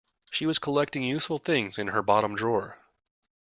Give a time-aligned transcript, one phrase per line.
[0.31, 2.79] She was collecting useful things in her bottom drawer